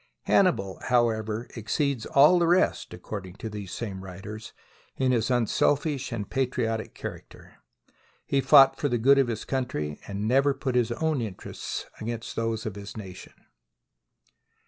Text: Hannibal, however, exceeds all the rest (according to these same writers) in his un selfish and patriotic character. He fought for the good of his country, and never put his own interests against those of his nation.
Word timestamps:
Hannibal, 0.23 0.79
however, 0.85 1.47
exceeds 1.55 2.07
all 2.07 2.39
the 2.39 2.47
rest 2.47 2.91
(according 2.91 3.35
to 3.35 3.49
these 3.51 3.71
same 3.71 4.03
writers) 4.03 4.51
in 4.97 5.11
his 5.11 5.29
un 5.29 5.45
selfish 5.45 6.11
and 6.11 6.27
patriotic 6.27 6.95
character. 6.95 7.57
He 8.25 8.41
fought 8.41 8.77
for 8.77 8.89
the 8.89 8.97
good 8.97 9.19
of 9.19 9.27
his 9.27 9.45
country, 9.45 9.99
and 10.07 10.27
never 10.27 10.55
put 10.55 10.73
his 10.73 10.91
own 10.93 11.21
interests 11.21 11.85
against 11.99 12.35
those 12.35 12.65
of 12.65 12.73
his 12.75 12.97
nation. 12.97 13.33